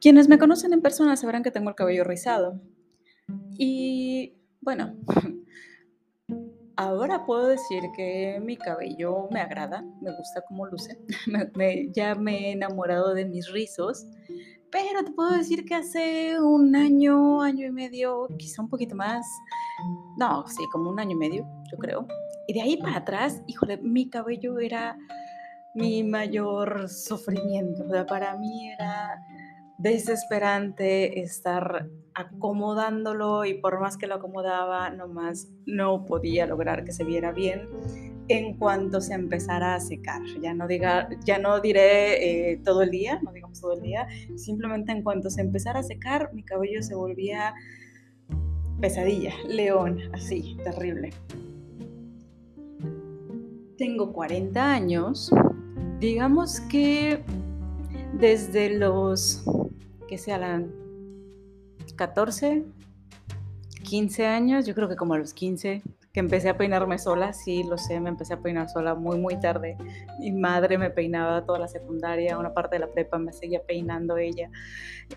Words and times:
Quienes 0.00 0.28
me 0.28 0.38
conocen 0.38 0.72
en 0.72 0.80
persona 0.80 1.16
sabrán 1.16 1.42
que 1.42 1.50
tengo 1.50 1.68
el 1.68 1.74
cabello 1.76 2.04
rizado. 2.04 2.60
Y 3.58 4.34
bueno, 4.60 4.96
ahora 6.76 7.26
puedo 7.26 7.48
decir 7.48 7.82
que 7.94 8.40
mi 8.42 8.56
cabello 8.56 9.28
me 9.30 9.40
agrada, 9.40 9.84
me 10.00 10.16
gusta 10.16 10.42
cómo 10.48 10.66
luce. 10.66 10.98
ya 11.94 12.14
me 12.14 12.48
he 12.48 12.52
enamorado 12.52 13.12
de 13.12 13.26
mis 13.26 13.50
rizos. 13.52 14.06
Pero 14.70 15.04
te 15.04 15.10
puedo 15.10 15.32
decir 15.32 15.64
que 15.64 15.74
hace 15.74 16.40
un 16.40 16.76
año, 16.76 17.42
año 17.42 17.66
y 17.66 17.72
medio, 17.72 18.28
quizá 18.38 18.62
un 18.62 18.68
poquito 18.68 18.94
más, 18.94 19.26
no, 20.16 20.46
sí, 20.46 20.62
como 20.72 20.90
un 20.90 21.00
año 21.00 21.10
y 21.10 21.16
medio, 21.16 21.46
yo 21.70 21.76
creo. 21.76 22.06
Y 22.46 22.54
de 22.54 22.62
ahí 22.62 22.76
para 22.76 22.98
atrás, 22.98 23.42
híjole, 23.48 23.78
mi 23.78 24.08
cabello 24.08 24.60
era 24.60 24.96
mi 25.74 26.04
mayor 26.04 26.88
sufrimiento. 26.88 27.84
O 27.84 27.90
sea, 27.90 28.06
para 28.06 28.36
mí 28.36 28.70
era 28.70 29.20
desesperante 29.80 31.20
estar 31.20 31.88
acomodándolo 32.14 33.46
y 33.46 33.54
por 33.54 33.80
más 33.80 33.96
que 33.96 34.06
lo 34.06 34.16
acomodaba, 34.16 34.90
nomás 34.90 35.48
no 35.64 36.04
podía 36.04 36.46
lograr 36.46 36.84
que 36.84 36.92
se 36.92 37.04
viera 37.04 37.32
bien 37.32 37.68
en 38.28 38.58
cuanto 38.58 39.00
se 39.00 39.14
empezara 39.14 39.74
a 39.74 39.80
secar. 39.80 40.20
Ya 40.42 40.52
no, 40.54 40.68
diga, 40.68 41.08
ya 41.24 41.38
no 41.38 41.60
diré 41.60 42.52
eh, 42.52 42.60
todo 42.62 42.82
el 42.82 42.90
día, 42.90 43.20
no 43.22 43.32
digamos 43.32 43.60
todo 43.60 43.72
el 43.72 43.80
día, 43.80 44.06
simplemente 44.36 44.92
en 44.92 45.02
cuanto 45.02 45.30
se 45.30 45.40
empezara 45.40 45.80
a 45.80 45.82
secar, 45.82 46.30
mi 46.34 46.44
cabello 46.44 46.82
se 46.82 46.94
volvía 46.94 47.54
pesadilla, 48.80 49.32
león, 49.48 49.98
así, 50.12 50.56
terrible. 50.62 51.10
Tengo 53.78 54.12
40 54.12 54.72
años, 54.72 55.30
digamos 55.98 56.60
que 56.60 57.24
desde 58.12 58.78
los, 58.78 59.42
que 60.10 60.18
sean 60.18 60.72
14, 61.94 62.64
15 63.84 64.26
años, 64.26 64.66
yo 64.66 64.74
creo 64.74 64.88
que 64.88 64.96
como 64.96 65.14
a 65.14 65.18
los 65.18 65.32
15, 65.32 65.82
que 66.12 66.20
empecé 66.20 66.48
a 66.48 66.56
peinarme 66.56 66.98
sola, 66.98 67.32
sí, 67.32 67.62
lo 67.62 67.78
sé, 67.78 68.00
me 68.00 68.08
empecé 68.08 68.34
a 68.34 68.40
peinar 68.40 68.68
sola 68.68 68.96
muy, 68.96 69.18
muy 69.18 69.38
tarde. 69.38 69.76
Mi 70.18 70.32
madre 70.32 70.76
me 70.76 70.90
peinaba 70.90 71.44
toda 71.44 71.60
la 71.60 71.68
secundaria, 71.68 72.36
una 72.36 72.52
parte 72.52 72.76
de 72.76 72.80
la 72.80 72.88
prepa 72.88 73.18
me 73.18 73.32
seguía 73.32 73.62
peinando 73.62 74.16
ella. 74.16 74.50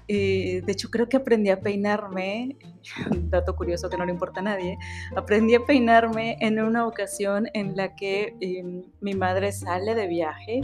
Eh, 0.08 0.62
de 0.64 0.72
hecho, 0.72 0.90
creo 0.90 1.10
que 1.10 1.18
aprendí 1.18 1.50
a 1.50 1.60
peinarme, 1.60 2.58
dato 3.30 3.56
curioso 3.56 3.90
que 3.90 3.98
no 3.98 4.06
le 4.06 4.12
importa 4.12 4.42
a 4.42 4.44
nadie, 4.44 4.78
aprendí 5.16 5.56
a 5.56 5.66
peinarme 5.66 6.38
en 6.42 6.60
una 6.60 6.86
ocasión 6.86 7.48
en 7.54 7.76
la 7.76 7.96
que 7.96 8.36
em, 8.40 8.84
mi 9.02 9.16
madre 9.16 9.52
sale 9.52 9.96
de 9.96 10.08
viaje, 10.08 10.62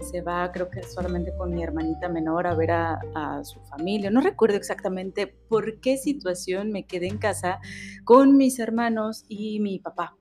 se 0.00 0.20
va 0.20 0.50
creo 0.52 0.68
que 0.68 0.82
solamente 0.82 1.32
con 1.36 1.54
mi 1.54 1.62
hermanita 1.62 2.08
menor 2.08 2.46
a 2.46 2.54
ver 2.54 2.72
a, 2.72 3.00
a 3.14 3.44
su 3.44 3.60
familia. 3.62 4.10
No 4.10 4.20
recuerdo 4.20 4.56
exactamente 4.56 5.26
por 5.26 5.80
qué 5.80 5.96
situación 5.96 6.70
me 6.70 6.86
quedé 6.86 7.08
en 7.08 7.18
casa 7.18 7.60
con 8.04 8.36
mis 8.36 8.58
hermanos 8.58 9.24
y 9.28 9.60
mi 9.60 9.71
papá. 9.78 10.16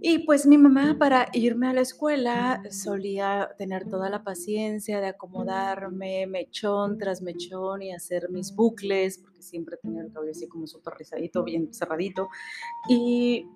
Y 0.00 0.18
pues 0.20 0.46
mi 0.46 0.58
mamá 0.58 0.96
para 0.98 1.28
irme 1.32 1.66
a 1.66 1.72
la 1.72 1.80
escuela 1.80 2.62
solía 2.70 3.50
tener 3.56 3.88
toda 3.88 4.10
la 4.10 4.22
paciencia 4.22 5.00
de 5.00 5.06
acomodarme 5.08 6.26
mechón 6.26 6.98
tras 6.98 7.22
mechón 7.22 7.82
y 7.82 7.92
hacer 7.92 8.28
mis 8.30 8.54
bucles, 8.54 9.18
porque 9.18 9.42
siempre 9.42 9.78
tenía 9.78 10.02
el 10.02 10.12
cabello 10.12 10.32
así 10.32 10.46
como 10.46 10.66
súper 10.66 10.94
rizadito, 10.98 11.42
bien 11.42 11.72
cerradito. 11.72 12.28
Y 12.88 13.48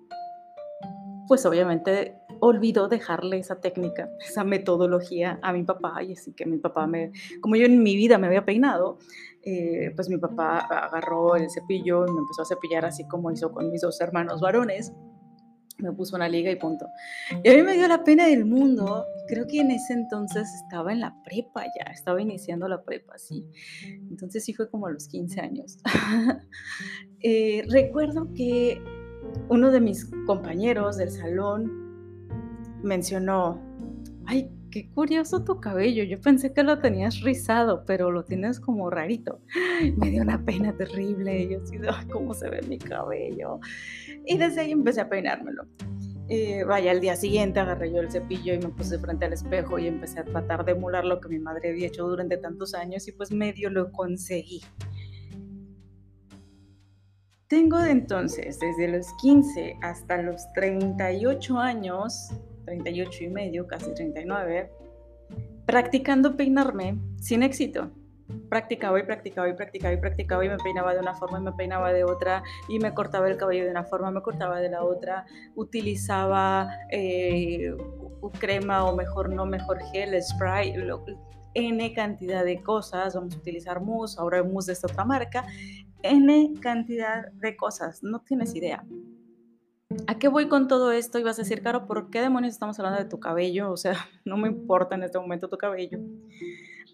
pues 1.27 1.45
obviamente 1.45 2.17
olvidó 2.39 2.87
dejarle 2.87 3.37
esa 3.39 3.59
técnica, 3.59 4.09
esa 4.27 4.43
metodología 4.43 5.39
a 5.41 5.53
mi 5.53 5.63
papá 5.63 6.01
y 6.03 6.13
así 6.13 6.33
que 6.33 6.45
mi 6.45 6.57
papá 6.57 6.87
me, 6.87 7.11
como 7.41 7.55
yo 7.55 7.65
en 7.65 7.81
mi 7.83 7.95
vida 7.95 8.17
me 8.17 8.27
había 8.27 8.45
peinado, 8.45 8.97
eh, 9.43 9.91
pues 9.95 10.09
mi 10.09 10.17
papá 10.17 10.59
agarró 10.59 11.35
el 11.35 11.49
cepillo 11.49 12.05
y 12.07 12.11
me 12.11 12.19
empezó 12.19 12.41
a 12.41 12.45
cepillar 12.45 12.85
así 12.85 13.07
como 13.07 13.31
hizo 13.31 13.51
con 13.51 13.69
mis 13.71 13.81
dos 13.81 13.99
hermanos 14.01 14.41
varones 14.41 14.93
me 15.81 15.91
puso 15.93 16.15
una 16.15 16.27
liga 16.27 16.51
y 16.51 16.55
punto. 16.55 16.87
Y 17.43 17.49
a 17.49 17.53
mí 17.55 17.63
me 17.63 17.73
dio 17.73 17.87
la 17.87 18.03
pena 18.03 18.27
del 18.27 18.45
mundo. 18.45 19.05
Creo 19.27 19.47
que 19.47 19.61
en 19.61 19.71
ese 19.71 19.93
entonces 19.93 20.47
estaba 20.63 20.91
en 20.91 20.99
la 20.99 21.15
prepa 21.23 21.63
ya, 21.63 21.91
estaba 21.91 22.21
iniciando 22.21 22.67
la 22.67 22.81
prepa, 22.83 23.17
sí. 23.17 23.45
Entonces 24.09 24.43
sí 24.43 24.53
fue 24.53 24.69
como 24.69 24.87
a 24.87 24.91
los 24.91 25.07
15 25.07 25.41
años. 25.41 25.77
Eh, 27.21 27.65
recuerdo 27.67 28.29
que 28.33 28.81
uno 29.49 29.71
de 29.71 29.81
mis 29.81 30.09
compañeros 30.25 30.95
del 30.95 31.11
salón 31.11 31.88
mencionó, 32.83 33.61
ay, 34.25 34.51
qué 34.71 34.89
curioso 34.89 35.43
tu 35.43 35.59
cabello. 35.59 36.03
Yo 36.03 36.19
pensé 36.21 36.53
que 36.53 36.63
lo 36.63 36.79
tenías 36.79 37.21
rizado, 37.21 37.83
pero 37.85 38.11
lo 38.11 38.23
tienes 38.23 38.59
como 38.59 38.89
rarito. 38.89 39.41
Me 39.97 40.09
dio 40.09 40.21
una 40.21 40.43
pena 40.45 40.75
terrible. 40.75 41.49
Yo 41.49 41.61
así, 41.61 41.77
¿cómo 42.11 42.33
se 42.33 42.49
ve 42.49 42.61
mi 42.63 42.77
cabello? 42.77 43.59
Y 44.25 44.37
desde 44.37 44.61
ahí 44.61 44.71
empecé 44.71 45.01
a 45.01 45.09
peinármelo. 45.09 45.63
Eh, 46.31 46.63
vaya, 46.63 46.91
al 46.91 47.01
día 47.01 47.15
siguiente 47.15 47.59
agarré 47.59 47.91
yo 47.91 48.01
el 48.01 48.11
cepillo 48.11 48.53
y 48.53 48.59
me 48.59 48.69
puse 48.69 48.99
frente 48.99 49.25
al 49.25 49.33
espejo 49.33 49.79
y 49.79 49.87
empecé 49.87 50.19
a 50.19 50.25
tratar 50.25 50.63
de 50.63 50.73
emular 50.73 51.03
lo 51.03 51.19
que 51.19 51.27
mi 51.27 51.39
madre 51.39 51.69
había 51.69 51.87
hecho 51.87 52.07
durante 52.07 52.37
tantos 52.37 52.75
años 52.75 53.07
y 53.07 53.13
pues 53.13 53.31
medio 53.31 53.71
lo 53.71 53.91
conseguí. 53.91 54.61
Tengo 57.47 57.79
de 57.79 57.89
entonces, 57.89 58.59
desde 58.59 58.89
los 58.89 59.07
15 59.19 59.77
hasta 59.81 60.21
los 60.21 60.53
38 60.53 61.57
años, 61.57 62.29
38 62.69 63.23
y 63.23 63.29
medio, 63.29 63.67
casi 63.67 63.93
39, 63.93 64.71
practicando 65.65 66.37
peinarme 66.37 66.97
sin 67.17 67.41
éxito. 67.41 67.91
Practicaba 68.47 68.99
y 68.99 69.03
practicaba 69.03 69.49
y 69.49 69.53
practicaba 69.53 69.93
y 69.93 69.97
practicaba 69.97 70.45
y 70.45 70.49
me 70.49 70.57
peinaba 70.57 70.93
de 70.93 70.99
una 70.99 71.15
forma 71.15 71.39
y 71.39 71.41
me 71.41 71.51
peinaba 71.53 71.91
de 71.91 72.03
otra 72.03 72.43
y 72.67 72.77
me 72.77 72.93
cortaba 72.93 73.27
el 73.27 73.37
cabello 73.37 73.65
de 73.65 73.71
una 73.71 73.83
forma, 73.83 74.11
me 74.11 74.21
cortaba 74.21 74.59
de 74.59 74.69
la 74.69 74.83
otra, 74.83 75.25
utilizaba 75.55 76.69
eh, 76.91 77.73
crema 78.39 78.85
o 78.85 78.95
mejor 78.95 79.31
no, 79.31 79.47
mejor 79.47 79.79
gel, 79.91 80.21
spray, 80.21 80.75
N 81.55 81.93
cantidad 81.93 82.45
de 82.45 82.61
cosas, 82.61 83.15
vamos 83.15 83.35
a 83.35 83.39
utilizar 83.39 83.81
mousse, 83.81 84.19
ahora 84.19 84.43
mousse 84.43 84.67
de 84.67 84.73
esta 84.73 84.85
otra 84.85 85.05
marca, 85.05 85.45
N 86.03 86.53
cantidad 86.61 87.31
de 87.31 87.55
cosas, 87.57 88.03
no 88.03 88.21
tienes 88.21 88.55
idea. 88.55 88.85
¿A 90.05 90.19
qué 90.19 90.27
voy 90.27 90.47
con 90.47 90.67
todo 90.67 90.91
esto? 90.91 91.17
Y 91.17 91.23
vas 91.23 91.39
a 91.39 91.41
decir, 91.41 91.63
Caro, 91.63 91.87
¿por 91.87 92.11
qué 92.11 92.21
demonios 92.21 92.53
estamos 92.53 92.77
hablando 92.77 93.01
de 93.01 93.09
tu 93.09 93.19
cabello? 93.19 93.71
O 93.71 93.77
sea, 93.77 93.93
no 94.25 94.37
me 94.37 94.47
importa 94.47 94.95
en 94.95 95.03
este 95.03 95.19
momento 95.19 95.49
tu 95.49 95.57
cabello. 95.57 95.99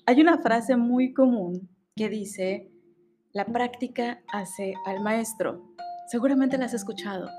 Hay 0.05 0.21
una 0.21 0.37
frase 0.37 0.77
muy 0.77 1.13
común 1.13 1.69
que 1.95 2.09
dice, 2.09 2.71
la 3.33 3.45
práctica 3.45 4.21
hace 4.31 4.75
al 4.85 5.01
maestro. 5.01 5.73
Seguramente 6.07 6.57
la 6.57 6.65
has 6.65 6.73
escuchado. 6.73 7.29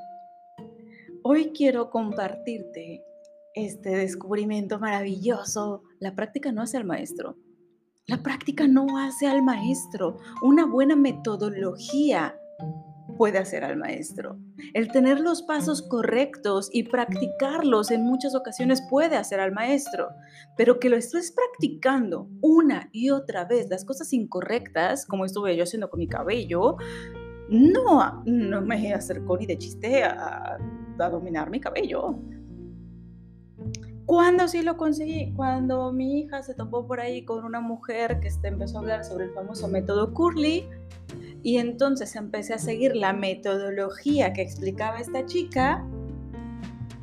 Hoy 1.22 1.52
quiero 1.54 1.90
compartirte 1.90 3.02
este 3.54 3.90
descubrimiento 3.90 4.78
maravilloso. 4.78 5.84
La 6.00 6.14
práctica 6.14 6.52
no 6.52 6.62
hace 6.62 6.76
al 6.76 6.84
maestro. 6.84 7.36
La 8.06 8.22
práctica 8.22 8.68
no 8.68 8.98
hace 8.98 9.26
al 9.26 9.42
maestro. 9.42 10.18
Una 10.42 10.66
buena 10.66 10.96
metodología 10.96 12.38
puede 13.16 13.38
hacer 13.38 13.64
al 13.64 13.76
maestro. 13.76 14.38
El 14.74 14.88
tener 14.88 15.20
los 15.20 15.42
pasos 15.42 15.82
correctos 15.82 16.70
y 16.72 16.84
practicarlos 16.84 17.90
en 17.90 18.02
muchas 18.02 18.34
ocasiones 18.34 18.82
puede 18.88 19.16
hacer 19.16 19.40
al 19.40 19.52
maestro, 19.52 20.08
pero 20.56 20.78
que 20.78 20.88
lo 20.88 20.96
estés 20.96 21.32
practicando 21.32 22.28
una 22.40 22.88
y 22.92 23.10
otra 23.10 23.44
vez 23.44 23.68
las 23.70 23.84
cosas 23.84 24.12
incorrectas, 24.12 25.06
como 25.06 25.24
estuve 25.24 25.56
yo 25.56 25.64
haciendo 25.64 25.90
con 25.90 25.98
mi 25.98 26.08
cabello, 26.08 26.76
no, 27.48 28.22
no 28.24 28.60
me 28.62 28.92
acercó 28.92 29.36
ni 29.38 29.46
de 29.46 29.58
chiste 29.58 30.02
a, 30.04 30.58
a 30.98 31.10
dominar 31.10 31.50
mi 31.50 31.60
cabello. 31.60 32.18
¿Cuándo 34.06 34.46
sí 34.46 34.62
lo 34.62 34.76
conseguí? 34.76 35.32
Cuando 35.34 35.92
mi 35.92 36.20
hija 36.20 36.40
se 36.42 36.54
topó 36.54 36.86
por 36.86 37.00
ahí 37.00 37.24
con 37.24 37.44
una 37.44 37.60
mujer 37.60 38.20
que 38.20 38.28
este, 38.28 38.48
empezó 38.48 38.78
a 38.78 38.80
hablar 38.80 39.04
sobre 39.04 39.24
el 39.24 39.32
famoso 39.32 39.66
método 39.66 40.14
Curly 40.14 40.64
y 41.46 41.58
entonces 41.58 42.16
empecé 42.16 42.54
a 42.54 42.58
seguir 42.58 42.96
la 42.96 43.12
metodología 43.12 44.32
que 44.32 44.42
explicaba 44.42 44.98
esta 44.98 45.26
chica 45.26 45.86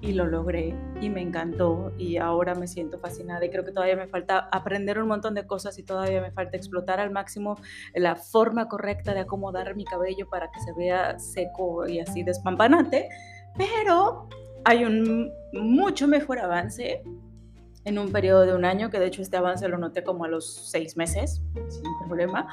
y 0.01 0.11
lo 0.11 0.25
logré 0.25 0.75
y 0.99 1.09
me 1.09 1.21
encantó 1.21 1.93
y 1.97 2.17
ahora 2.17 2.53
me 2.53 2.67
siento 2.67 2.99
fascinada 2.99 3.45
y 3.45 3.49
creo 3.49 3.63
que 3.63 3.71
todavía 3.71 3.95
me 3.95 4.07
falta 4.07 4.49
aprender 4.51 4.99
un 4.99 5.07
montón 5.07 5.33
de 5.33 5.47
cosas 5.47 5.79
y 5.79 5.83
todavía 5.83 6.19
me 6.19 6.31
falta 6.31 6.57
explotar 6.57 6.99
al 6.99 7.09
máximo 7.09 7.57
la 7.95 8.17
forma 8.17 8.67
correcta 8.67 9.13
de 9.13 9.21
acomodar 9.21 9.77
mi 9.77 9.85
cabello 9.85 10.27
para 10.29 10.51
que 10.51 10.59
se 10.59 10.73
vea 10.73 11.17
seco 11.19 11.87
y 11.87 12.01
así 12.01 12.23
despampanante, 12.23 13.07
pero 13.57 14.27
hay 14.65 14.83
un 14.83 15.31
mucho 15.53 16.05
mejor 16.05 16.39
avance 16.39 17.01
en 17.85 17.97
un 17.97 18.11
periodo 18.11 18.45
de 18.45 18.53
un 18.53 18.65
año, 18.65 18.89
que 18.89 18.99
de 18.99 19.07
hecho 19.07 19.21
este 19.21 19.37
avance 19.37 19.69
lo 19.69 19.77
noté 19.77 20.03
como 20.03 20.25
a 20.25 20.27
los 20.27 20.69
seis 20.69 20.97
meses, 20.97 21.41
sin 21.69 22.07
problema, 22.07 22.45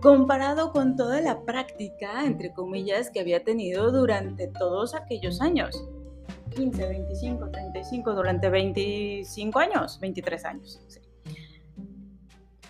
comparado 0.00 0.72
con 0.72 0.96
toda 0.96 1.20
la 1.20 1.44
práctica, 1.44 2.24
entre 2.24 2.52
comillas, 2.52 3.10
que 3.10 3.20
había 3.20 3.44
tenido 3.44 3.92
durante 3.92 4.48
todos 4.48 4.94
aquellos 4.94 5.40
años. 5.40 5.84
15, 6.54 6.86
25, 6.86 7.50
35, 7.50 8.14
durante 8.14 8.50
25 8.50 9.58
años, 9.58 9.98
23 10.00 10.44
años. 10.44 10.80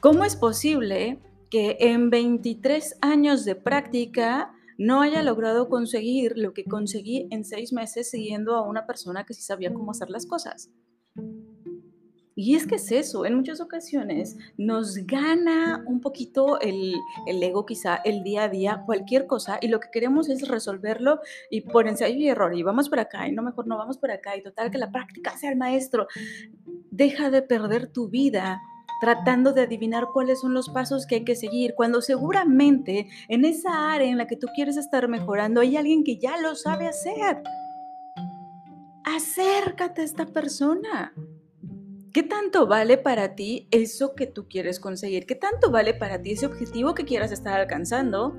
¿Cómo 0.00 0.24
es 0.24 0.36
posible 0.36 1.18
que 1.50 1.76
en 1.80 2.10
23 2.10 2.98
años 3.02 3.44
de 3.44 3.54
práctica 3.54 4.52
no 4.78 5.02
haya 5.02 5.22
logrado 5.22 5.68
conseguir 5.68 6.32
lo 6.36 6.54
que 6.54 6.64
conseguí 6.64 7.28
en 7.30 7.44
seis 7.44 7.72
meses 7.72 8.10
siguiendo 8.10 8.56
a 8.56 8.62
una 8.62 8.86
persona 8.86 9.24
que 9.24 9.34
sí 9.34 9.42
sabía 9.42 9.72
cómo 9.72 9.90
hacer 9.90 10.10
las 10.10 10.26
cosas. 10.26 10.70
Y 12.34 12.54
es 12.56 12.66
que 12.66 12.76
es 12.76 12.90
eso, 12.90 13.26
en 13.26 13.34
muchas 13.34 13.60
ocasiones 13.60 14.36
nos 14.56 14.96
gana 15.06 15.84
un 15.86 16.00
poquito 16.00 16.58
el, 16.60 16.94
ego, 17.26 17.66
quizá 17.66 17.96
el 17.96 18.22
día 18.22 18.44
a 18.44 18.48
día, 18.48 18.82
cualquier 18.86 19.26
cosa, 19.26 19.58
y 19.60 19.68
lo 19.68 19.80
que 19.80 19.90
queremos 19.90 20.28
es 20.30 20.48
resolverlo 20.48 21.20
y 21.50 21.60
por 21.62 21.86
ensayo 21.86 22.16
y 22.16 22.28
error, 22.28 22.54
y 22.54 22.62
vamos 22.62 22.88
por 22.88 23.00
acá, 23.00 23.28
y 23.28 23.32
no 23.32 23.42
mejor 23.42 23.66
no 23.66 23.76
vamos 23.76 23.98
por 23.98 24.10
acá, 24.10 24.36
y 24.36 24.42
total 24.42 24.70
que 24.70 24.78
la 24.78 24.90
práctica 24.90 25.36
sea 25.36 25.50
el 25.50 25.56
maestro. 25.56 26.06
Deja 26.90 27.30
de 27.30 27.42
perder 27.42 27.88
tu 27.88 28.08
vida 28.08 28.60
tratando 29.02 29.52
de 29.52 29.62
adivinar 29.62 30.06
cuáles 30.12 30.40
son 30.40 30.54
los 30.54 30.68
pasos 30.68 31.06
que 31.06 31.16
hay 31.16 31.24
que 31.24 31.34
seguir, 31.34 31.74
cuando 31.74 32.00
seguramente 32.00 33.08
en 33.28 33.44
esa 33.44 33.92
área 33.92 34.08
en 34.08 34.16
la 34.16 34.28
que 34.28 34.36
tú 34.36 34.46
quieres 34.54 34.76
estar 34.76 35.08
mejorando 35.08 35.60
hay 35.60 35.76
alguien 35.76 36.04
que 36.04 36.18
ya 36.18 36.36
lo 36.38 36.54
sabe 36.54 36.86
hacer. 36.86 37.42
Acércate 39.04 40.02
a 40.02 40.04
esta 40.04 40.26
persona. 40.26 41.12
¿Qué 42.12 42.22
tanto 42.22 42.66
vale 42.66 42.98
para 42.98 43.34
ti 43.34 43.68
eso 43.70 44.14
que 44.14 44.26
tú 44.26 44.46
quieres 44.46 44.78
conseguir? 44.78 45.24
¿Qué 45.24 45.34
tanto 45.34 45.70
vale 45.70 45.94
para 45.94 46.20
ti 46.20 46.32
ese 46.32 46.44
objetivo 46.44 46.94
que 46.94 47.06
quieras 47.06 47.32
estar 47.32 47.58
alcanzando? 47.58 48.36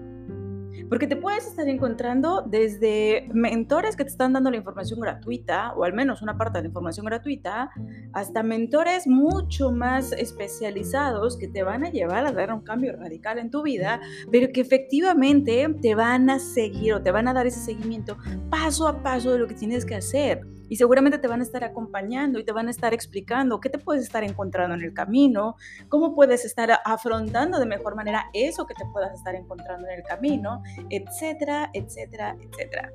Porque 0.89 1.07
te 1.07 1.15
puedes 1.15 1.47
estar 1.47 1.67
encontrando 1.67 2.43
desde 2.43 3.27
mentores 3.33 3.95
que 3.95 4.03
te 4.03 4.11
están 4.11 4.33
dando 4.33 4.51
la 4.51 4.57
información 4.57 4.99
gratuita, 4.99 5.73
o 5.73 5.85
al 5.85 5.93
menos 5.93 6.21
una 6.21 6.37
parte 6.37 6.61
de 6.61 6.67
información 6.67 7.07
gratuita, 7.07 7.71
hasta 8.11 8.43
mentores 8.43 9.07
mucho 9.07 9.71
más 9.71 10.11
especializados 10.11 11.35
que 11.35 11.47
te 11.47 11.63
van 11.63 11.83
a 11.83 11.89
llevar 11.89 12.27
a 12.27 12.31
dar 12.31 12.53
un 12.53 12.61
cambio 12.61 12.95
radical 12.95 13.39
en 13.39 13.49
tu 13.49 13.63
vida, 13.63 14.01
pero 14.31 14.53
que 14.53 14.61
efectivamente 14.61 15.67
te 15.81 15.95
van 15.95 16.29
a 16.29 16.37
seguir 16.37 16.93
o 16.93 17.01
te 17.01 17.09
van 17.09 17.27
a 17.27 17.33
dar 17.33 17.47
ese 17.47 17.59
seguimiento 17.59 18.19
paso 18.51 18.87
a 18.87 19.01
paso 19.01 19.31
de 19.31 19.39
lo 19.39 19.47
que 19.47 19.55
tienes 19.55 19.83
que 19.83 19.95
hacer 19.95 20.41
y 20.69 20.75
seguramente 20.75 21.17
te 21.17 21.27
van 21.27 21.41
a 21.41 21.43
estar 21.43 21.63
acompañando 21.63 22.39
y 22.39 22.43
te 22.43 22.51
van 22.51 22.67
a 22.67 22.71
estar 22.71 22.93
explicando 22.93 23.59
qué 23.59 23.69
te 23.69 23.79
puedes 23.79 24.03
estar 24.03 24.23
encontrando 24.23 24.75
en 24.75 24.81
el 24.81 24.93
camino, 24.93 25.55
cómo 25.89 26.15
puedes 26.15 26.45
estar 26.45 26.79
afrontando 26.85 27.59
de 27.59 27.65
mejor 27.65 27.95
manera 27.95 28.29
eso 28.33 28.65
que 28.65 28.73
te 28.73 28.85
puedas 28.91 29.13
estar 29.13 29.35
encontrando 29.35 29.87
en 29.87 29.99
el 29.99 30.03
camino, 30.03 30.63
etcétera, 30.89 31.69
etcétera, 31.73 32.35
etcétera. 32.39 32.91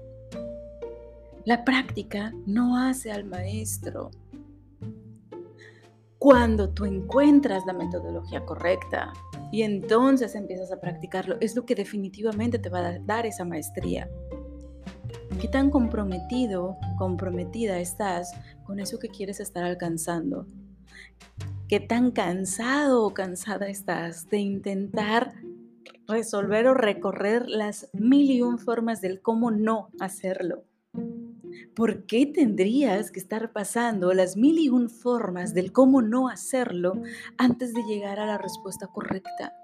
La 1.44 1.64
práctica 1.64 2.32
no 2.46 2.76
hace 2.76 3.10
al 3.10 3.24
maestro. 3.24 4.10
Cuando 6.18 6.70
tú 6.70 6.84
encuentras 6.84 7.64
la 7.64 7.72
metodología 7.72 8.44
correcta 8.44 9.12
y 9.52 9.62
entonces 9.62 10.34
empiezas 10.34 10.72
a 10.72 10.80
practicarlo, 10.80 11.36
es 11.40 11.54
lo 11.54 11.64
que 11.64 11.76
definitivamente 11.76 12.58
te 12.58 12.68
va 12.68 12.80
a 12.80 12.98
dar 12.98 13.24
esa 13.24 13.44
maestría. 13.44 14.10
¿Qué 15.40 15.46
tan 15.46 15.70
comprometido, 15.70 16.78
comprometida 16.96 17.78
estás 17.78 18.32
con 18.64 18.80
eso 18.80 18.98
que 18.98 19.08
quieres 19.08 19.38
estar 19.38 19.62
alcanzando? 19.62 20.46
¿Qué 21.68 21.78
tan 21.78 22.10
cansado 22.10 23.04
o 23.04 23.14
cansada 23.14 23.68
estás 23.68 24.28
de 24.30 24.38
intentar 24.38 25.34
resolver 26.08 26.66
o 26.66 26.74
recorrer 26.74 27.48
las 27.48 27.88
mil 27.92 28.32
y 28.32 28.42
un 28.42 28.58
formas 28.58 29.00
del 29.00 29.22
cómo 29.22 29.52
no 29.52 29.90
hacerlo? 30.00 30.64
¿Por 31.76 32.06
qué 32.06 32.26
tendrías 32.26 33.12
que 33.12 33.20
estar 33.20 33.52
pasando 33.52 34.12
las 34.14 34.36
mil 34.36 34.58
y 34.58 34.70
un 34.70 34.90
formas 34.90 35.54
del 35.54 35.70
cómo 35.70 36.02
no 36.02 36.28
hacerlo 36.28 37.00
antes 37.36 37.72
de 37.74 37.84
llegar 37.84 38.18
a 38.18 38.26
la 38.26 38.38
respuesta 38.38 38.88
correcta? 38.88 39.54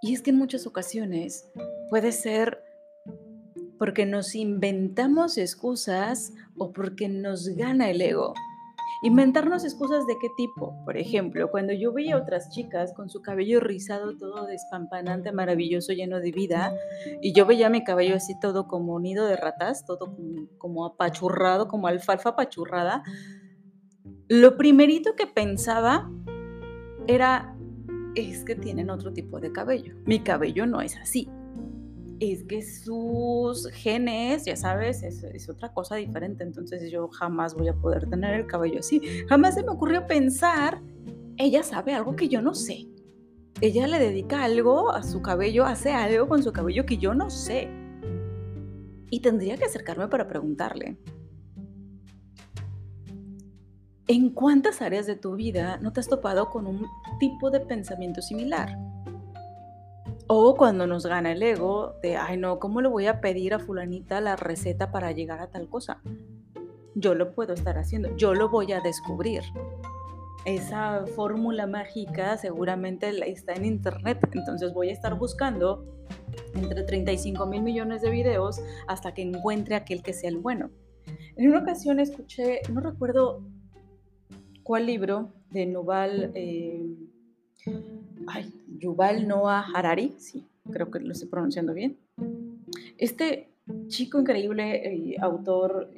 Y 0.00 0.14
es 0.14 0.22
que 0.22 0.30
en 0.30 0.38
muchas 0.38 0.66
ocasiones 0.66 1.46
puede 1.90 2.12
ser 2.12 2.69
porque 3.80 4.04
nos 4.04 4.34
inventamos 4.34 5.38
excusas 5.38 6.34
o 6.58 6.70
porque 6.70 7.08
nos 7.08 7.48
gana 7.48 7.88
el 7.88 8.02
ego. 8.02 8.34
Inventarnos 9.02 9.64
excusas 9.64 10.06
de 10.06 10.18
qué 10.20 10.28
tipo? 10.36 10.74
Por 10.84 10.98
ejemplo, 10.98 11.50
cuando 11.50 11.72
yo 11.72 11.90
veía 11.90 12.16
a 12.16 12.18
otras 12.18 12.50
chicas 12.50 12.92
con 12.92 13.08
su 13.08 13.22
cabello 13.22 13.58
rizado, 13.58 14.18
todo 14.18 14.44
despampanante, 14.46 15.32
maravilloso, 15.32 15.94
lleno 15.94 16.20
de 16.20 16.30
vida, 16.30 16.74
y 17.22 17.32
yo 17.32 17.46
veía 17.46 17.70
mi 17.70 17.82
cabello 17.82 18.16
así 18.16 18.38
todo 18.38 18.68
como 18.68 19.00
nido 19.00 19.24
de 19.24 19.36
ratas, 19.36 19.86
todo 19.86 20.14
como, 20.58 20.84
apachurrado, 20.84 21.66
como 21.66 21.86
alfalfa 21.86 22.28
apachurrada, 22.30 23.02
lo 24.28 24.58
primerito 24.58 25.16
que 25.16 25.26
pensaba 25.26 26.10
era, 27.06 27.56
es 28.14 28.44
que 28.44 28.56
tienen 28.56 28.90
otro 28.90 29.14
tipo 29.14 29.40
de 29.40 29.52
cabello. 29.52 29.94
Mi 30.04 30.20
cabello 30.20 30.66
no 30.66 30.82
es 30.82 30.98
así 30.98 31.30
es 32.20 32.44
que 32.44 32.62
sus 32.62 33.66
genes, 33.70 34.44
ya 34.44 34.54
sabes, 34.54 35.02
es, 35.02 35.48
otra 35.48 35.72
cosa 35.72 35.96
diferente. 35.96 36.44
Entonces 36.44 36.90
yo 36.90 37.08
jamás 37.08 37.54
voy 37.54 37.68
a 37.68 37.74
poder 37.74 38.08
tener 38.08 38.34
el 38.34 38.46
cabello 38.46 38.80
así. 38.80 39.00
Jamás 39.28 39.54
se 39.54 39.62
me 39.62 39.70
ocurrió 39.70 40.06
pensar, 40.06 40.82
ella 41.38 41.62
sabe 41.62 41.94
algo 41.94 42.14
que 42.16 42.28
yo 42.28 42.42
no 42.42 42.54
sé. 42.54 42.86
Ella 43.62 43.86
le 43.86 43.98
dedica 43.98 44.44
algo 44.44 44.92
a 44.92 45.02
su 45.02 45.22
cabello, 45.22 45.64
hace 45.64 45.92
algo 45.92 46.28
con 46.28 46.42
su 46.42 46.52
cabello 46.52 46.84
que 46.84 46.98
yo 46.98 47.14
no 47.14 47.30
sé. 47.30 47.68
Y 49.10 49.20
tendría 49.20 49.56
que 49.56 49.64
acercarme 49.64 50.06
para 50.08 50.28
preguntarle. 50.28 50.98
¿En 54.06 54.30
cuántas 54.30 54.82
áreas 54.82 55.06
de 55.06 55.16
tu 55.16 55.36
vida 55.36 55.78
no 55.78 55.92
te 55.92 56.00
has 56.00 56.08
topado 56.08 56.50
con 56.50 56.66
un 56.66 56.84
tipo 57.18 57.50
de 57.50 57.60
pensamiento 57.60 58.20
similar? 58.20 58.76
O 60.32 60.54
cuando 60.54 60.86
nos 60.86 61.06
gana 61.06 61.32
el 61.32 61.42
ego 61.42 61.96
de, 62.04 62.16
ay 62.16 62.36
no, 62.36 62.60
¿cómo 62.60 62.80
le 62.80 62.88
voy 62.88 63.08
a 63.08 63.20
pedir 63.20 63.52
a 63.52 63.58
fulanita 63.58 64.20
la 64.20 64.36
receta 64.36 64.92
para 64.92 65.10
llegar 65.10 65.40
a 65.40 65.50
tal 65.50 65.68
cosa? 65.68 66.00
Yo 66.94 67.16
lo 67.16 67.32
puedo 67.32 67.52
estar 67.52 67.76
haciendo, 67.78 68.16
yo 68.16 68.32
lo 68.32 68.48
voy 68.48 68.70
a 68.70 68.80
descubrir. 68.80 69.42
Esa 70.44 71.04
fórmula 71.16 71.66
mágica 71.66 72.36
seguramente 72.36 73.10
está 73.28 73.54
en 73.54 73.64
internet, 73.64 74.20
entonces 74.30 74.72
voy 74.72 74.90
a 74.90 74.92
estar 74.92 75.18
buscando 75.18 75.84
entre 76.54 76.84
35 76.84 77.44
mil 77.46 77.62
millones 77.62 78.00
de 78.00 78.10
videos 78.10 78.62
hasta 78.86 79.12
que 79.12 79.22
encuentre 79.22 79.74
aquel 79.74 80.00
que 80.00 80.12
sea 80.12 80.30
el 80.30 80.38
bueno. 80.38 80.70
En 81.34 81.48
una 81.48 81.58
ocasión 81.58 81.98
escuché, 81.98 82.60
no 82.72 82.80
recuerdo 82.80 83.42
cuál 84.62 84.86
libro 84.86 85.32
de 85.50 85.66
Noval, 85.66 86.30
eh, 86.36 86.86
ay, 88.26 88.52
Yuval 88.78 89.26
Noah 89.26 89.66
Harari, 89.74 90.14
sí, 90.18 90.46
creo 90.70 90.90
que 90.90 91.00
lo 91.00 91.12
estoy 91.12 91.28
pronunciando 91.28 91.74
bien. 91.74 91.98
Este 92.98 93.50
chico 93.88 94.20
increíble, 94.20 95.12
eh, 95.12 95.16
autor, 95.20 95.90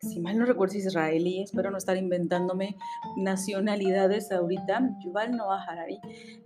si 0.00 0.20
mal 0.20 0.38
no 0.38 0.44
recuerdo 0.44 0.76
israelí, 0.76 1.42
espero 1.42 1.70
no 1.70 1.78
estar 1.78 1.96
inventándome 1.96 2.76
nacionalidades 3.16 4.30
ahorita, 4.32 4.96
Yuval 5.04 5.36
Noah 5.36 5.62
Harari, 5.62 5.98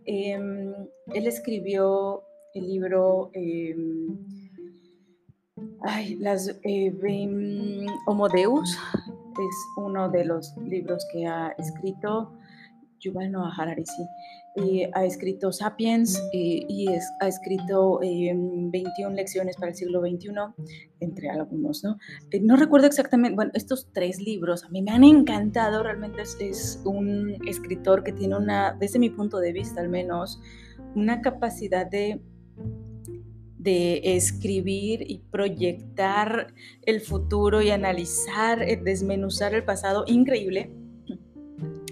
em, 0.05 0.73
él 1.15 1.27
escribió 1.27 2.23
el 2.55 2.67
libro 2.69 3.31
em, 3.33 4.19
ay, 5.83 6.17
las, 6.17 6.49
eh, 6.63 6.93
es 9.41 9.57
uno 9.77 10.11
de 10.11 10.25
los 10.25 10.57
libros 10.59 11.07
que 11.13 11.27
ha 11.27 11.49
escrito 11.59 12.33
Yuval 13.01 13.33
Noah 13.33 13.55
Harari, 13.57 13.87
sí 13.87 14.03
ha 14.95 15.05
escrito 15.05 15.53
Sapiens 15.53 16.21
y 16.33 16.89
ha 17.21 17.29
escrito 17.29 17.99
21 18.01 18.73
em, 18.73 19.15
lecciones 19.15 19.57
para 19.57 19.71
el 19.71 19.77
siglo 19.77 20.01
XXI, 20.01 20.31
entre 21.01 21.31
algunos, 21.31 21.85
¿no? 21.85 21.99
Eh, 22.31 22.41
no 22.41 22.57
recuerdo 22.57 22.87
exactamente, 22.87 23.37
bueno, 23.37 23.53
estos 23.55 23.89
tres 23.93 24.21
libros 24.21 24.65
a 24.65 24.69
mí 24.69 24.83
me 24.83 24.91
han 24.91 25.05
encantado, 25.05 25.83
realmente 25.83 26.23
es, 26.23 26.81
un 26.85 27.37
escritor 27.47 28.03
que 28.03 28.13
tiene 28.13 28.37
una, 28.37 28.77
desde 28.79 28.99
mi 28.99 29.11
punto 29.11 29.39
de 29.39 29.53
vista 29.53 29.81
al 29.81 29.89
menos, 29.89 30.41
una 30.95 31.21
capacidad 31.21 31.87
de 31.87 32.21
de 33.59 34.17
escribir 34.17 35.03
y 35.07 35.19
proyectar 35.31 36.55
el 36.81 37.03
futuro 37.03 37.61
y 37.61 37.69
analizar, 37.69 38.63
eh, 38.63 38.81
desmenuzar 38.83 39.53
el 39.53 39.65
pasado 39.65 40.05
increíble 40.07 40.73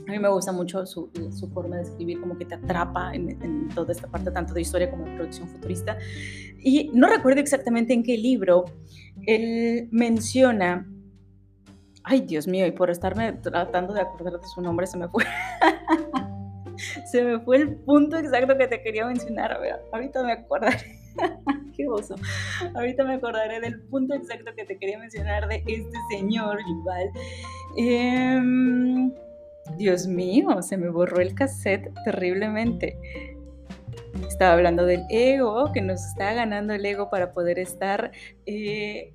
a 0.08 0.10
mí 0.10 0.18
me 0.18 0.28
gusta 0.30 0.52
mucho 0.52 0.86
su, 0.86 1.10
su, 1.38 1.48
forma 1.50 1.76
de 1.76 1.82
escribir, 1.82 2.18
como 2.18 2.38
que 2.38 2.46
te 2.46 2.54
atrapa 2.54 3.14
en, 3.14 3.68
toda 3.74 3.92
esta 3.92 4.08
parte, 4.08 4.30
tanto 4.30 4.54
de 4.54 4.62
historia 4.62 4.90
como 4.90 5.04
de 5.04 5.14
producción 5.14 5.46
futurista. 5.48 5.98
Y 6.60 6.90
no 6.94 7.08
recuerdo 7.08 7.40
exactamente 7.40 7.92
en 7.92 8.02
qué 8.02 8.16
libro 8.16 8.64
él 9.26 9.86
menciona, 9.90 10.90
ay 12.04 12.22
Dios 12.22 12.46
mío, 12.48 12.66
y 12.66 12.70
por 12.70 12.88
estarme 12.88 13.34
tratando 13.34 13.92
de 13.92 14.00
acordar 14.00 14.40
de 14.40 14.46
su 14.48 14.62
nombre 14.62 14.86
se 14.86 14.96
me 14.96 15.08
fue. 15.08 15.24
se 17.12 17.22
me 17.22 17.38
fue 17.40 17.58
el 17.58 17.76
punto 17.76 18.16
exacto 18.16 18.56
que 18.56 18.66
te 18.66 18.82
quería 18.82 19.04
mencionar. 19.04 19.52
A 19.52 19.58
ver, 19.58 19.76
ahorita 19.92 20.22
me 20.22 20.32
acordaré. 20.32 20.78
Qué 21.76 21.86
oso. 21.86 22.14
Ahorita 22.74 23.04
me 23.04 23.14
acordaré 23.14 23.60
del 23.60 23.82
punto 23.82 24.14
exacto 24.14 24.52
que 24.56 24.64
te 24.64 24.78
quería 24.78 24.98
mencionar 24.98 25.46
de 25.48 25.62
este 25.66 25.98
señor, 26.10 26.58
Yuval. 26.66 27.10
Eh, 27.76 29.10
Dios 29.76 30.06
mío, 30.06 30.62
se 30.62 30.76
me 30.76 30.88
borró 30.88 31.20
el 31.20 31.34
cassette 31.34 31.92
terriblemente. 32.04 32.98
estaba 34.28 34.54
hablando 34.54 34.86
del 34.86 35.04
ego, 35.10 35.72
que 35.72 35.82
nos 35.82 36.04
está 36.04 36.32
ganando 36.34 36.72
el 36.74 36.84
ego 36.84 37.10
para 37.10 37.32
poder 37.32 37.58
estar 37.58 38.12
eh, 38.46 39.14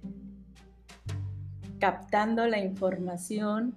captando 1.79 2.47
la 2.47 2.59
información. 2.59 3.75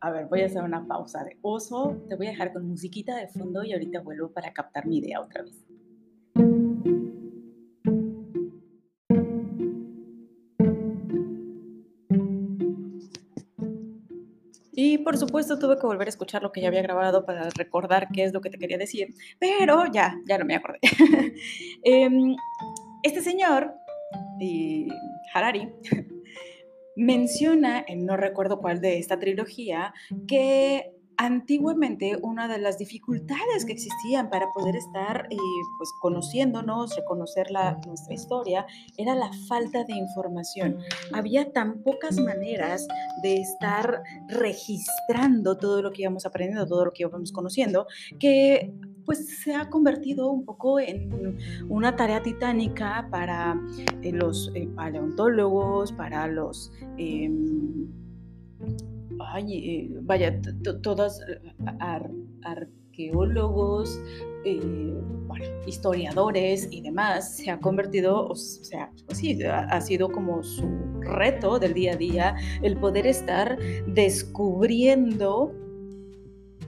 A 0.00 0.10
ver, 0.10 0.26
voy 0.26 0.42
a 0.42 0.46
hacer 0.46 0.62
una 0.62 0.86
pausa 0.86 1.24
de 1.24 1.38
oso. 1.42 1.96
Te 2.08 2.16
voy 2.16 2.26
a 2.26 2.30
dejar 2.30 2.52
con 2.52 2.68
musiquita 2.68 3.16
de 3.16 3.28
fondo 3.28 3.64
y 3.64 3.72
ahorita 3.72 4.00
vuelvo 4.00 4.30
para 4.30 4.52
captar 4.52 4.86
mi 4.86 4.98
idea 4.98 5.20
otra 5.20 5.42
vez. 5.42 5.65
Por 15.06 15.16
supuesto 15.18 15.56
tuve 15.56 15.78
que 15.78 15.86
volver 15.86 16.08
a 16.08 16.10
escuchar 16.10 16.42
lo 16.42 16.50
que 16.50 16.60
ya 16.60 16.66
había 16.66 16.82
grabado 16.82 17.24
para 17.24 17.48
recordar 17.50 18.08
qué 18.12 18.24
es 18.24 18.32
lo 18.32 18.40
que 18.40 18.50
te 18.50 18.58
quería 18.58 18.76
decir, 18.76 19.14
pero 19.38 19.84
ya, 19.92 20.20
ya 20.26 20.36
no 20.36 20.44
me 20.44 20.56
acordé. 20.56 20.80
Em, 21.84 22.34
este 23.04 23.22
señor, 23.22 23.72
Harari, 25.32 25.68
menciona, 26.96 27.84
en 27.86 28.04
no 28.04 28.16
recuerdo 28.16 28.58
cuál 28.58 28.80
de 28.80 28.98
esta 28.98 29.16
trilogía, 29.20 29.94
que 30.26 30.90
Antiguamente, 31.18 32.18
una 32.20 32.46
de 32.46 32.58
las 32.58 32.78
dificultades 32.78 33.64
que 33.64 33.72
existían 33.72 34.28
para 34.28 34.52
poder 34.52 34.76
estar 34.76 35.26
eh, 35.30 35.36
pues, 35.78 35.90
conociéndonos, 35.98 36.94
reconocer 36.94 37.50
la, 37.50 37.80
nuestra 37.86 38.12
historia, 38.12 38.66
era 38.98 39.14
la 39.14 39.30
falta 39.48 39.84
de 39.84 39.94
información. 39.94 40.78
Había 41.14 41.52
tan 41.52 41.82
pocas 41.82 42.18
maneras 42.18 42.86
de 43.22 43.36
estar 43.36 44.02
registrando 44.28 45.56
todo 45.56 45.80
lo 45.80 45.90
que 45.90 46.02
íbamos 46.02 46.26
aprendiendo, 46.26 46.66
todo 46.66 46.84
lo 46.84 46.92
que 46.92 47.04
íbamos 47.04 47.32
conociendo, 47.32 47.86
que 48.20 48.74
pues 49.06 49.38
se 49.42 49.54
ha 49.54 49.70
convertido 49.70 50.30
un 50.30 50.44
poco 50.44 50.80
en 50.80 51.38
una 51.70 51.96
tarea 51.96 52.22
titánica 52.22 53.08
para 53.10 53.58
eh, 54.02 54.12
los 54.12 54.50
eh, 54.54 54.68
paleontólogos, 54.74 55.92
para 55.92 56.26
los 56.26 56.72
em, 56.98 58.05
ay, 59.20 59.52
eh, 59.52 59.88
vaya, 60.02 60.40
todos 60.82 61.20
eh, 61.22 61.40
arqueólogos, 62.42 64.00
eh, 64.44 64.94
historiadores 65.66 66.68
y 66.70 66.80
demás, 66.80 67.36
se 67.36 67.50
ha 67.50 67.58
convertido, 67.58 68.28
o 68.28 68.34
sea, 68.34 68.90
pues 69.06 69.18
sí, 69.18 69.42
ha, 69.42 69.80
sido 69.80 70.10
como 70.10 70.42
su 70.42 70.68
reto 71.00 71.58
del 71.58 71.74
día 71.74 71.92
a 71.92 71.96
día 71.96 72.36
el 72.62 72.78
poder 72.78 73.06
estar 73.06 73.58
descubriendo 73.86 75.52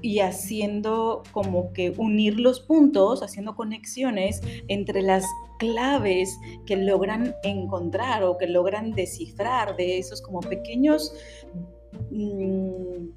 y 0.00 0.21
haciendo 0.21 1.23
como 1.33 1.73
que 1.73 1.93
unir 1.97 2.38
los 2.38 2.61
puntos, 2.61 3.23
haciendo 3.23 3.57
conexiones 3.57 4.40
entre 4.69 5.02
las 5.02 5.25
claves 5.59 6.38
que 6.67 6.76
logran 6.76 7.35
encontrar 7.43 8.23
o 8.23 8.38
que 8.38 8.47
logran 8.47 8.93
descifrar 8.93 9.76
de 9.76 9.99
esos 9.99 10.23
como 10.23 10.40
pequeños 10.40 11.12
Mm, 12.11 13.11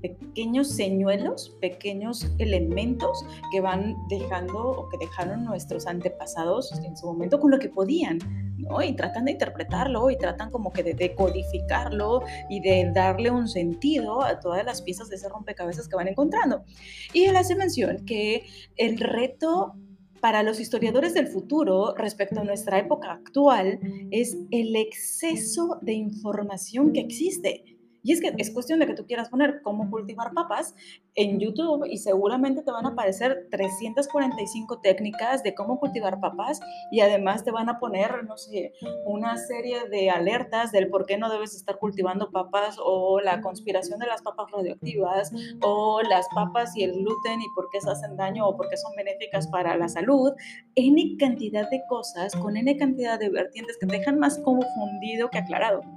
pequeños 0.00 0.68
señuelos, 0.68 1.56
pequeños 1.60 2.26
elementos 2.38 3.24
que 3.50 3.60
van 3.60 3.96
dejando 4.08 4.58
o 4.58 4.88
que 4.88 4.98
dejaron 4.98 5.44
nuestros 5.44 5.86
antepasados 5.86 6.72
en 6.84 6.96
su 6.96 7.06
momento 7.06 7.40
con 7.40 7.50
lo 7.50 7.58
que 7.58 7.68
podían, 7.68 8.18
¿no? 8.58 8.82
Y 8.82 8.94
tratan 8.94 9.24
de 9.24 9.32
interpretarlo 9.32 10.10
y 10.10 10.18
tratan 10.18 10.50
como 10.50 10.72
que 10.72 10.82
de 10.82 10.94
decodificarlo 10.94 12.22
y 12.48 12.60
de 12.60 12.90
darle 12.94 13.30
un 13.30 13.48
sentido 13.48 14.22
a 14.22 14.38
todas 14.40 14.64
las 14.64 14.82
piezas 14.82 15.08
de 15.08 15.16
ese 15.16 15.28
rompecabezas 15.28 15.88
que 15.88 15.96
van 15.96 16.08
encontrando. 16.08 16.64
Y 17.12 17.24
él 17.24 17.36
hace 17.36 17.54
mención 17.54 18.04
que 18.04 18.46
el 18.76 18.98
reto 18.98 19.74
para 20.20 20.42
los 20.42 20.60
historiadores 20.60 21.14
del 21.14 21.28
futuro 21.28 21.94
respecto 21.94 22.40
a 22.40 22.44
nuestra 22.44 22.78
época 22.78 23.12
actual 23.12 23.78
es 24.10 24.36
el 24.50 24.76
exceso 24.76 25.78
de 25.82 25.92
información 25.92 26.92
que 26.92 27.00
existe 27.00 27.75
y 28.06 28.12
es 28.12 28.20
que 28.20 28.32
es 28.38 28.52
cuestión 28.52 28.78
de 28.78 28.86
que 28.86 28.94
tú 28.94 29.04
quieras 29.04 29.28
poner 29.30 29.62
cómo 29.62 29.90
cultivar 29.90 30.32
papas 30.32 30.76
en 31.16 31.40
YouTube 31.40 31.86
y 31.90 31.98
seguramente 31.98 32.62
te 32.62 32.70
van 32.70 32.86
a 32.86 32.90
aparecer 32.90 33.48
345 33.50 34.78
técnicas 34.78 35.42
de 35.42 35.56
cómo 35.56 35.80
cultivar 35.80 36.20
papas 36.20 36.60
y 36.92 37.00
además 37.00 37.42
te 37.42 37.50
van 37.50 37.68
a 37.68 37.80
poner, 37.80 38.22
no 38.22 38.36
sé, 38.36 38.74
una 39.06 39.36
serie 39.36 39.88
de 39.88 40.08
alertas 40.10 40.70
del 40.70 40.88
por 40.88 41.04
qué 41.04 41.18
no 41.18 41.28
debes 41.28 41.56
estar 41.56 41.80
cultivando 41.80 42.30
papas 42.30 42.76
o 42.80 43.18
la 43.18 43.40
conspiración 43.40 43.98
de 43.98 44.06
las 44.06 44.22
papas 44.22 44.52
radioactivas 44.52 45.32
o 45.62 46.00
las 46.02 46.28
papas 46.32 46.76
y 46.76 46.84
el 46.84 46.92
gluten 46.92 47.42
y 47.42 47.48
por 47.56 47.68
qué 47.70 47.80
se 47.80 47.90
hacen 47.90 48.16
daño 48.16 48.46
o 48.46 48.56
por 48.56 48.68
qué 48.68 48.76
son 48.76 48.92
benéficas 48.96 49.48
para 49.48 49.76
la 49.76 49.88
salud. 49.88 50.32
N 50.76 51.16
cantidad 51.18 51.68
de 51.68 51.82
cosas 51.88 52.36
con 52.36 52.56
N 52.56 52.76
cantidad 52.76 53.18
de 53.18 53.30
vertientes 53.30 53.76
que 53.80 53.88
te 53.88 53.98
dejan 53.98 54.20
más 54.20 54.38
confundido 54.38 55.28
que 55.28 55.38
aclarado. 55.38 55.95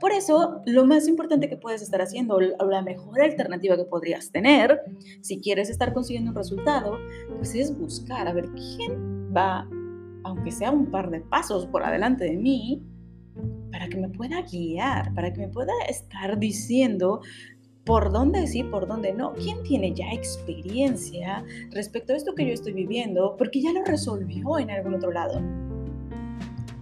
Por 0.00 0.12
eso, 0.12 0.62
lo 0.64 0.86
más 0.86 1.06
importante 1.06 1.48
que 1.48 1.58
puedes 1.58 1.82
estar 1.82 2.00
haciendo, 2.00 2.36
o 2.36 2.64
la 2.64 2.82
mejor 2.82 3.20
alternativa 3.20 3.76
que 3.76 3.84
podrías 3.84 4.32
tener, 4.32 4.80
si 5.20 5.40
quieres 5.40 5.68
estar 5.68 5.92
consiguiendo 5.92 6.30
un 6.30 6.36
resultado, 6.36 6.98
pues 7.36 7.54
es 7.54 7.78
buscar 7.78 8.26
a 8.26 8.32
ver 8.32 8.48
quién 8.48 9.30
va, 9.36 9.68
aunque 10.24 10.50
sea 10.50 10.70
un 10.70 10.90
par 10.90 11.10
de 11.10 11.20
pasos 11.20 11.66
por 11.66 11.84
adelante 11.84 12.24
de 12.24 12.36
mí, 12.36 12.82
para 13.70 13.88
que 13.88 13.98
me 13.98 14.08
pueda 14.08 14.40
guiar, 14.42 15.12
para 15.14 15.32
que 15.32 15.42
me 15.42 15.48
pueda 15.48 15.72
estar 15.88 16.38
diciendo 16.38 17.20
por 17.84 18.10
dónde 18.10 18.46
sí, 18.46 18.62
por 18.64 18.86
dónde 18.86 19.12
no. 19.12 19.34
¿Quién 19.34 19.62
tiene 19.62 19.92
ya 19.92 20.12
experiencia 20.12 21.44
respecto 21.72 22.12
a 22.12 22.16
esto 22.16 22.34
que 22.34 22.46
yo 22.46 22.52
estoy 22.52 22.72
viviendo? 22.72 23.36
Porque 23.36 23.60
ya 23.60 23.72
lo 23.72 23.84
resolvió 23.84 24.58
en 24.58 24.70
algún 24.70 24.94
otro 24.94 25.12
lado. 25.12 25.40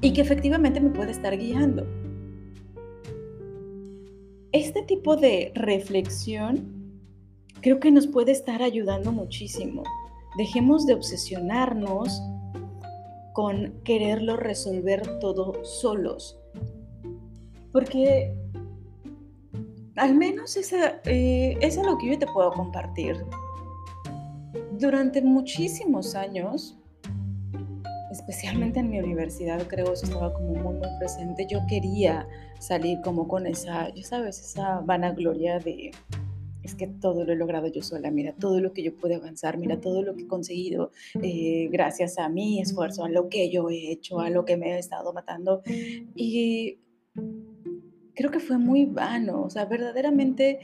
Y 0.01 0.13
que 0.13 0.21
efectivamente 0.21 0.81
me 0.81 0.91
puede 0.91 1.11
estar 1.11 1.37
guiando. 1.37 1.87
Este 4.59 4.83
tipo 4.83 5.15
de 5.15 5.53
reflexión 5.55 7.01
creo 7.61 7.79
que 7.79 7.93
nos 7.93 8.09
puede 8.09 8.33
estar 8.33 8.61
ayudando 8.61 9.13
muchísimo. 9.13 9.85
Dejemos 10.37 10.85
de 10.85 10.95
obsesionarnos 10.95 12.21
con 13.35 13.81
quererlo 13.85 14.37
resolver 14.37 15.21
todo 15.21 15.65
solos. 15.65 16.41
Porque 17.73 18.35
al 19.95 20.17
menos 20.17 20.57
esa, 20.57 21.01
eh, 21.05 21.57
es 21.61 21.77
lo 21.77 21.97
que 21.97 22.09
yo 22.09 22.19
te 22.19 22.27
puedo 22.27 22.51
compartir. 22.51 23.17
Durante 24.73 25.23
muchísimos 25.23 26.17
años, 26.17 26.77
especialmente 28.11 28.81
en 28.81 28.91
mi 28.91 28.99
universidad, 28.99 29.67
creo 29.67 29.93
eso 29.93 30.07
estaba 30.07 30.33
como 30.33 30.55
muy, 30.55 30.75
muy 30.75 30.89
presente. 30.99 31.47
Yo 31.49 31.61
quería 31.69 32.27
salir 32.59 32.99
como 33.03 33.29
con 33.29 33.47
esa, 33.47 33.93
ya 33.95 34.05
sabes, 34.05 34.41
esa 34.41 34.81
vanagloria 34.81 35.59
de, 35.59 35.91
es 36.63 36.75
que 36.75 36.87
todo 36.87 37.25
lo 37.25 37.33
he 37.33 37.37
logrado 37.37 37.67
yo 37.69 37.83
sola, 37.83 38.11
mira 38.11 38.33
todo 38.33 38.61
lo 38.61 38.73
que 38.73 38.83
yo 38.83 38.95
pude 38.95 39.17
avanzar, 39.17 39.59
mira 39.59 39.81
todo 39.81 40.03
lo 40.03 40.15
que 40.15 40.23
he 40.23 40.27
conseguido 40.27 40.91
eh, 41.23 41.69
gracias 41.71 42.19
a 42.19 42.29
mi 42.29 42.61
esfuerzo, 42.61 43.05
a 43.05 43.09
lo 43.09 43.29
que 43.29 43.51
yo 43.51 43.71
he 43.71 43.91
hecho, 43.91 44.21
a 44.21 44.31
lo 44.31 44.45
que 44.45 44.57
me 44.57 44.73
he 44.73 44.79
estado 44.79 45.13
matando. 45.13 45.63
Y 46.15 46.79
creo 48.15 48.31
que 48.31 48.41
fue 48.41 48.59
muy 48.59 48.85
vano, 48.85 49.43
o 49.45 49.51
sea, 49.51 49.65
verdaderamente 49.65 50.61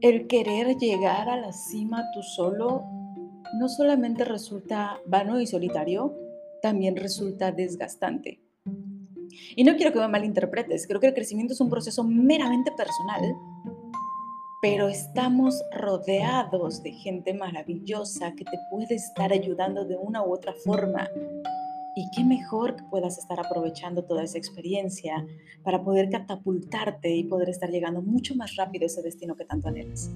el 0.00 0.26
querer 0.26 0.76
llegar 0.76 1.28
a 1.28 1.36
la 1.36 1.52
cima 1.52 2.04
tú 2.14 2.22
solo 2.22 2.84
no 3.54 3.68
solamente 3.68 4.24
resulta 4.24 5.00
vano 5.06 5.40
y 5.40 5.46
solitario, 5.46 6.14
también 6.62 6.96
resulta 6.96 7.52
desgastante. 7.52 8.40
Y 9.56 9.64
no 9.64 9.76
quiero 9.76 9.92
que 9.92 10.00
me 10.00 10.08
malinterpretes, 10.08 10.86
creo 10.86 11.00
que 11.00 11.08
el 11.08 11.14
crecimiento 11.14 11.54
es 11.54 11.60
un 11.60 11.70
proceso 11.70 12.04
meramente 12.04 12.72
personal, 12.72 13.36
pero 14.60 14.88
estamos 14.88 15.62
rodeados 15.72 16.82
de 16.82 16.92
gente 16.92 17.32
maravillosa 17.34 18.34
que 18.34 18.44
te 18.44 18.58
puede 18.70 18.96
estar 18.96 19.32
ayudando 19.32 19.84
de 19.84 19.96
una 19.96 20.24
u 20.24 20.32
otra 20.32 20.52
forma 20.52 21.08
y 21.98 22.08
qué 22.10 22.22
mejor 22.22 22.76
que 22.76 22.84
puedas 22.84 23.18
estar 23.18 23.40
aprovechando 23.40 24.04
toda 24.04 24.22
esa 24.22 24.38
experiencia 24.38 25.26
para 25.64 25.82
poder 25.82 26.08
catapultarte 26.10 27.10
y 27.10 27.24
poder 27.24 27.48
estar 27.48 27.70
llegando 27.70 28.02
mucho 28.02 28.36
más 28.36 28.54
rápido 28.54 28.84
a 28.84 28.86
ese 28.86 29.02
destino 29.02 29.34
que 29.34 29.44
tanto 29.44 29.66
anhelas. 29.66 30.08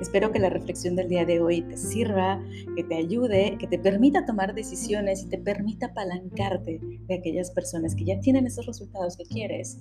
Espero 0.00 0.32
que 0.32 0.40
la 0.40 0.50
reflexión 0.50 0.96
del 0.96 1.08
día 1.08 1.24
de 1.24 1.40
hoy 1.40 1.62
te 1.62 1.76
sirva, 1.76 2.42
que 2.74 2.82
te 2.82 2.96
ayude, 2.96 3.56
que 3.60 3.68
te 3.68 3.78
permita 3.78 4.26
tomar 4.26 4.54
decisiones 4.54 5.22
y 5.22 5.28
te 5.28 5.38
permita 5.38 5.86
apalancarte 5.86 6.80
de 6.82 7.14
aquellas 7.14 7.52
personas 7.52 7.94
que 7.94 8.06
ya 8.06 8.18
tienen 8.18 8.46
esos 8.46 8.66
resultados 8.66 9.16
que 9.16 9.24
quieres 9.24 9.78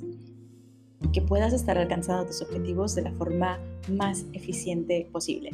que 1.12 1.22
puedas 1.22 1.54
estar 1.54 1.78
alcanzando 1.78 2.26
tus 2.26 2.42
objetivos 2.42 2.96
de 2.96 3.04
la 3.04 3.12
forma 3.14 3.60
más 3.90 4.26
eficiente 4.34 5.08
posible. 5.12 5.52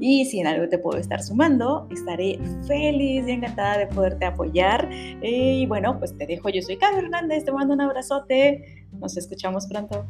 Y 0.00 0.24
si 0.26 0.40
en 0.40 0.46
algo 0.46 0.68
te 0.68 0.78
puedo 0.78 0.98
estar 0.98 1.22
sumando, 1.22 1.88
estaré 1.90 2.38
feliz 2.66 3.26
y 3.26 3.30
encantada 3.32 3.78
de 3.78 3.86
poderte 3.88 4.24
apoyar. 4.24 4.88
Y 5.22 5.66
bueno, 5.66 5.98
pues 5.98 6.16
te 6.16 6.26
dejo, 6.26 6.48
yo 6.48 6.62
soy 6.62 6.76
Carlos 6.76 7.04
Hernández, 7.04 7.44
te 7.44 7.52
mando 7.52 7.74
un 7.74 7.80
abrazote, 7.80 8.86
nos 8.92 9.16
escuchamos 9.16 9.66
pronto. 9.66 10.06